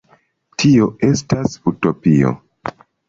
Tio 0.61 0.87
estas 1.09 1.53
utopio. 1.73 2.33